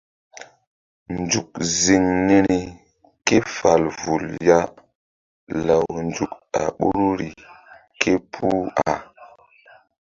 [1.19, 1.49] Nzuk
[1.79, 2.59] ziŋ niri
[3.27, 4.59] ke fal vul ya
[5.67, 7.29] law nzuk a ɓoruri
[8.01, 8.91] képuh a.